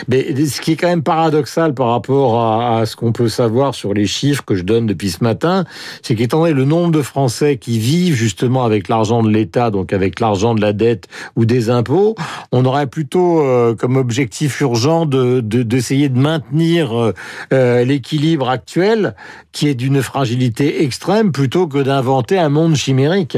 Mais 0.08 0.36
ce 0.46 0.60
qui 0.60 0.74
est 0.74 0.76
quand 0.76 0.88
même 0.88 1.04
paradoxal 1.04 1.74
par 1.74 1.88
rapport 1.88 2.40
à, 2.40 2.80
à 2.80 2.86
ce 2.86 2.96
qu'on 2.96 3.14
peut 3.14 3.30
savoir 3.30 3.74
sur 3.74 3.94
les 3.94 4.06
chiffres 4.06 4.44
que 4.46 4.56
je 4.56 4.64
donne 4.64 4.86
depuis 4.86 5.10
ce 5.10 5.24
matin, 5.24 5.64
c'est 6.02 6.16
qu'étant 6.16 6.40
donné 6.40 6.54
le 6.54 6.66
nombre 6.66 6.92
de 6.92 7.02
Français 7.02 7.58
qui 7.58 7.80
vivent 7.80 8.16
justement 8.16 8.66
avec 8.66 8.90
l'argent 8.90 9.13
de 9.22 9.30
l'État, 9.30 9.70
donc 9.70 9.94
avec 9.94 10.20
l'argent 10.20 10.56
de 10.56 10.62
la 10.62 10.74
dette 10.74 11.08
ou 11.36 11.46
des 11.46 11.70
impôts, 11.70 12.16
on 12.52 12.66
aurait 12.66 12.88
plutôt 12.88 13.42
euh, 13.42 13.76
comme 13.76 13.98
objectif 13.98 14.62
urgent 14.62 15.06
de 15.06 15.42
d'essayer 15.42 16.10
de, 16.10 16.18
maintenir 16.18 16.98
euh, 16.98 17.14
euh, 17.52 17.84
l'équilibre 17.84 18.50
actuel, 18.50 19.16
qui 19.52 19.68
est 19.68 19.76
d'une 19.76 20.02
fragilité 20.02 20.84
extrême, 20.84 21.32
plutôt 21.32 21.68
que 21.68 21.80
d'inventer 21.80 22.40
un 22.40 22.50
monde 22.50 22.76
chimérique. 22.76 23.38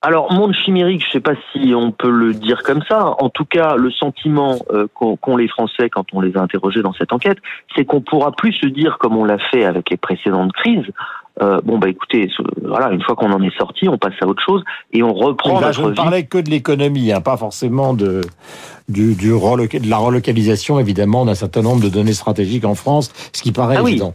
Alors, 0.00 0.32
monde 0.32 0.54
chimérique, 0.54 1.02
je 1.02 1.08
ne 1.08 1.12
sais 1.12 1.20
pas 1.20 1.34
si 1.52 1.74
on 1.74 1.90
peut 1.90 2.10
le 2.10 2.32
dire 2.32 2.62
comme 2.62 2.82
ça. 2.88 3.16
En 3.18 3.30
tout 3.30 3.44
cas, 3.44 3.74
le 3.74 3.90
sentiment 3.90 4.60
qu'ont 4.94 5.36
les 5.36 5.48
Français 5.48 5.90
quand 5.90 6.04
on 6.12 6.20
les 6.20 6.36
a 6.36 6.40
interrogés 6.40 6.82
dans 6.82 6.92
cette 6.92 7.12
enquête, 7.12 7.38
c'est 7.74 7.84
qu'on 7.84 8.00
pourra 8.00 8.30
plus 8.30 8.52
se 8.52 8.68
dire, 8.68 8.98
comme 8.98 9.16
on 9.16 9.24
l'a 9.24 9.38
fait 9.50 9.64
avec 9.64 9.90
les 9.90 9.96
précédentes 9.96 10.52
crises, 10.52 10.86
euh, 11.40 11.60
bon 11.64 11.78
bah 11.78 11.88
écoutez, 11.88 12.28
voilà, 12.64 12.90
une 12.90 13.02
fois 13.02 13.14
qu'on 13.14 13.30
en 13.30 13.42
est 13.42 13.56
sorti, 13.56 13.88
on 13.88 13.96
passe 13.96 14.14
à 14.20 14.26
autre 14.26 14.42
chose 14.44 14.64
et 14.92 15.02
on 15.02 15.12
reprend 15.12 15.60
notre 15.60 15.72
Je 15.72 15.82
ne 15.82 15.90
parlais 15.92 16.24
que 16.24 16.38
de 16.38 16.50
l'économie, 16.50 17.12
hein, 17.12 17.20
pas 17.20 17.36
forcément 17.36 17.94
de 17.94 18.22
du, 18.88 19.14
du 19.14 19.28
de 19.28 19.90
la 19.90 19.98
relocalisation 19.98 20.80
évidemment 20.80 21.24
d'un 21.24 21.34
certain 21.34 21.62
nombre 21.62 21.82
de 21.82 21.88
données 21.88 22.14
stratégiques 22.14 22.64
en 22.64 22.74
France, 22.74 23.12
ce 23.32 23.42
qui 23.42 23.52
paraît 23.52 23.76
ah 23.78 23.88
évident. 23.88 24.14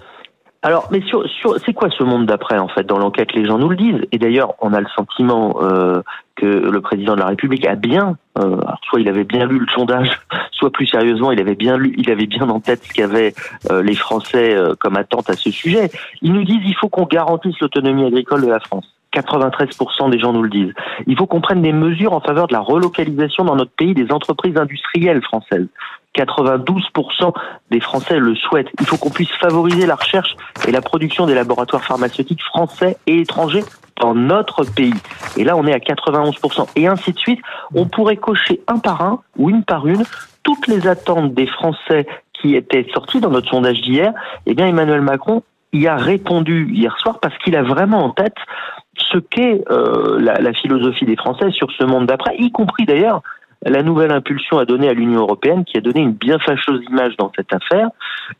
Alors, 0.65 0.87
mais 0.91 1.01
sur, 1.01 1.27
sur 1.27 1.59
c'est 1.59 1.73
quoi 1.73 1.89
ce 1.89 2.03
monde 2.03 2.25
d'après 2.25 2.57
en 2.57 2.69
fait 2.69 2.83
Dans 2.83 2.97
l'enquête, 2.97 3.33
les 3.33 3.45
gens 3.45 3.57
nous 3.57 3.67
le 3.67 3.75
disent. 3.75 4.07
Et 4.13 4.17
d'ailleurs, 4.17 4.55
on 4.61 4.73
a 4.73 4.79
le 4.79 4.87
sentiment 4.95 5.57
euh, 5.61 6.01
que 6.37 6.45
le 6.45 6.79
président 6.79 7.15
de 7.15 7.19
la 7.19 7.27
République 7.27 7.67
a 7.67 7.75
bien, 7.75 8.17
euh, 8.39 8.55
soit 8.83 9.01
il 9.01 9.09
avait 9.09 9.25
bien 9.25 9.45
lu 9.45 9.59
le 9.59 9.67
sondage, 9.75 10.21
soit 10.51 10.71
plus 10.71 10.87
sérieusement, 10.87 11.31
il 11.31 11.41
avait 11.41 11.55
bien 11.55 11.75
lu, 11.75 11.93
il 11.97 12.09
avait 12.09 12.27
bien 12.27 12.49
en 12.49 12.61
tête 12.61 12.81
ce 12.85 12.93
qu'avaient 12.93 13.33
euh, 13.69 13.83
les 13.83 13.95
Français 13.95 14.55
comme 14.79 14.95
attente 14.95 15.29
à 15.29 15.33
ce 15.33 15.51
sujet. 15.51 15.91
Ils 16.21 16.31
nous 16.31 16.45
disent 16.45 16.63
il 16.63 16.75
faut 16.75 16.87
qu'on 16.87 17.05
garantisse 17.05 17.59
l'autonomie 17.59 18.05
agricole 18.05 18.41
de 18.43 18.49
la 18.49 18.61
France. 18.61 18.87
93% 19.13 20.09
des 20.09 20.19
gens 20.19 20.33
nous 20.33 20.43
le 20.43 20.49
disent. 20.49 20.73
Il 21.07 21.17
faut 21.17 21.27
qu'on 21.27 21.41
prenne 21.41 21.61
des 21.61 21.73
mesures 21.73 22.13
en 22.13 22.21
faveur 22.21 22.47
de 22.47 22.53
la 22.53 22.59
relocalisation 22.59 23.43
dans 23.43 23.55
notre 23.55 23.71
pays 23.71 23.93
des 23.93 24.11
entreprises 24.11 24.57
industrielles 24.57 25.21
françaises. 25.21 25.67
92% 26.15 27.33
des 27.71 27.79
Français 27.79 28.19
le 28.19 28.35
souhaitent. 28.35 28.69
Il 28.79 28.85
faut 28.85 28.97
qu'on 28.97 29.09
puisse 29.09 29.31
favoriser 29.31 29.85
la 29.85 29.95
recherche 29.95 30.35
et 30.67 30.71
la 30.71 30.81
production 30.81 31.25
des 31.25 31.33
laboratoires 31.33 31.83
pharmaceutiques 31.83 32.43
français 32.43 32.97
et 33.07 33.21
étrangers 33.21 33.63
dans 33.99 34.13
notre 34.13 34.63
pays. 34.63 34.93
Et 35.37 35.43
là, 35.43 35.55
on 35.57 35.65
est 35.65 35.73
à 35.73 35.79
91%. 35.79 36.67
Et 36.75 36.87
ainsi 36.87 37.13
de 37.13 37.17
suite, 37.17 37.39
on 37.73 37.85
pourrait 37.85 38.17
cocher 38.17 38.61
un 38.67 38.79
par 38.79 39.01
un 39.01 39.21
ou 39.37 39.49
une 39.49 39.63
par 39.63 39.87
une 39.87 40.03
toutes 40.43 40.67
les 40.67 40.87
attentes 40.87 41.33
des 41.33 41.47
Français 41.47 42.05
qui 42.33 42.55
étaient 42.55 42.85
sortis 42.93 43.19
dans 43.19 43.29
notre 43.29 43.49
sondage 43.49 43.81
d'hier. 43.81 44.13
Eh 44.45 44.53
bien, 44.53 44.67
Emmanuel 44.67 45.01
Macron 45.01 45.43
y 45.71 45.87
a 45.87 45.95
répondu 45.95 46.69
hier 46.71 46.95
soir 46.99 47.19
parce 47.19 47.37
qu'il 47.39 47.55
a 47.55 47.63
vraiment 47.63 48.05
en 48.05 48.09
tête 48.11 48.35
ce 48.97 49.17
qu'est 49.17 49.63
euh, 49.69 50.19
la, 50.19 50.53
philosophie 50.53 51.05
des 51.05 51.15
Français 51.15 51.51
sur 51.51 51.71
ce 51.71 51.83
monde 51.83 52.05
d'après, 52.05 52.35
y 52.37 52.51
compris 52.51 52.85
d'ailleurs 52.85 53.21
la 53.65 53.81
nouvelle 53.81 54.11
impulsion 54.11 54.57
à 54.57 54.65
donner 54.65 54.89
à 54.89 54.93
l'Union 54.93 55.21
européenne 55.21 55.63
qui 55.63 55.77
a 55.77 55.81
donné 55.81 56.01
une 56.01 56.11
bien 56.11 56.37
fâcheuse 56.39 56.83
image 56.89 57.15
dans 57.17 57.31
cette 57.35 57.53
affaire 57.53 57.89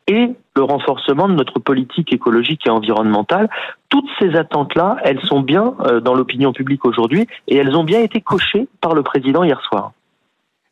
et 0.08 0.32
le 0.56 0.64
renforcement 0.64 1.30
de 1.30 1.34
notre 1.34 1.60
politique 1.60 2.12
écologique 2.12 2.68
et 2.68 2.70
environnementale. 2.70 3.50
Toutes 3.90 4.10
ces 4.20 4.36
attentes-là, 4.36 4.98
elles 5.04 5.22
sont 5.22 5.40
bien 5.40 5.76
euh, 5.82 6.02
dans 6.02 6.14
l'opinion 6.14 6.52
publique 6.52 6.84
aujourd'hui 6.86 7.28
et 7.48 7.56
elles 7.56 7.76
ont 7.76 7.86
bien 7.86 8.02
été 8.02 8.20
cochées 8.22 8.68
par 8.82 8.96
le 8.96 9.04
président 9.04 9.44
hier 9.44 9.62
soir. 9.62 9.94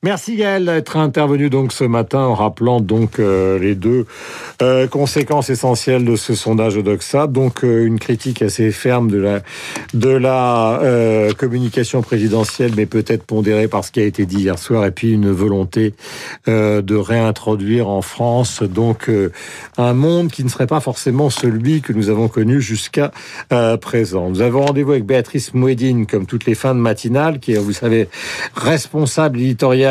Merci 0.03 0.35
Gaël 0.35 0.65
d'être 0.65 0.97
intervenu 0.97 1.51
donc 1.51 1.71
ce 1.71 1.83
matin 1.83 2.21
en 2.21 2.33
rappelant 2.33 2.81
donc 2.81 3.19
euh, 3.19 3.59
les 3.59 3.75
deux 3.75 4.07
euh, 4.63 4.87
conséquences 4.87 5.51
essentielles 5.51 6.05
de 6.05 6.15
ce 6.15 6.33
sondage 6.33 6.75
Odoxa. 6.75 7.27
Donc 7.27 7.63
euh, 7.63 7.85
une 7.85 7.99
critique 7.99 8.41
assez 8.41 8.71
ferme 8.71 9.11
de 9.11 9.19
la 9.19 9.41
de 9.93 10.09
la 10.09 10.79
communication 11.37 12.01
présidentielle, 12.01 12.71
mais 12.75 12.87
peut-être 12.87 13.23
pondérée 13.23 13.67
par 13.67 13.85
ce 13.85 13.91
qui 13.91 13.99
a 13.99 14.03
été 14.03 14.25
dit 14.25 14.39
hier 14.39 14.57
soir, 14.57 14.85
et 14.85 14.91
puis 14.91 15.11
une 15.11 15.29
volonté 15.29 15.93
de 16.47 16.95
réintroduire 16.95 17.87
en 17.87 18.01
France 18.01 18.63
donc 18.63 19.11
un 19.77 19.93
monde 19.93 20.31
qui 20.31 20.43
ne 20.43 20.49
serait 20.49 20.67
pas 20.67 20.79
forcément 20.79 21.29
celui 21.29 21.81
que 21.81 21.93
nous 21.93 22.09
avons 22.09 22.27
connu 22.27 22.59
jusqu'à 22.59 23.11
présent. 23.81 24.29
Nous 24.29 24.41
avons 24.41 24.65
rendez-vous 24.65 24.91
avec 24.91 25.05
Béatrice 25.05 25.53
Mouedine, 25.53 26.07
comme 26.07 26.25
toutes 26.25 26.45
les 26.45 26.55
fins 26.55 26.73
de 26.73 26.79
matinale, 26.79 27.39
qui 27.39 27.53
est, 27.53 27.57
vous 27.57 27.73
savez, 27.73 28.07
responsable 28.55 29.37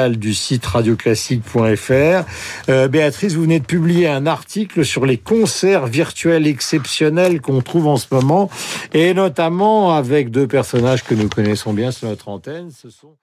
du 0.09 0.35
site 0.35 0.65
radioclassique.fr. 0.67 2.25
Euh, 2.69 2.89
Béatrice, 2.89 3.35
vous 3.35 3.43
venez 3.43 3.61
de 3.61 3.67
publier 3.67 4.09
un 4.09 4.27
article 4.27 4.85
sur 4.85 5.07
les 5.07 5.19
concerts 5.19 5.87
virtuels 5.87 6.47
exceptionnels 6.47 7.41
qu'on 7.41 7.61
trouve 7.61 7.87
en 7.87 7.97
ce 7.97 8.07
moment, 8.11 8.51
et 8.93 9.15
notamment 9.15 9.95
avec 9.95 10.31
deux 10.31 10.47
personnages 10.47 11.05
que 11.05 11.15
nous 11.15 11.29
connaissons 11.29 11.73
bien 11.73 11.91
sur 11.91 12.09
notre 12.09 12.29
antenne. 12.29 12.71
Ce 12.71 12.91
sont 12.91 13.17